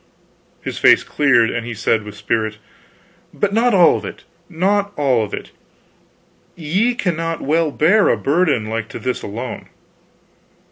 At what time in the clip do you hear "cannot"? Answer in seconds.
6.95-7.39